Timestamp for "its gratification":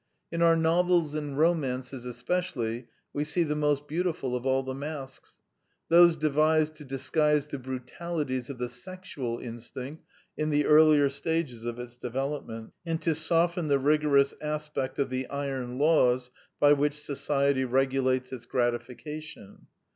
18.33-19.67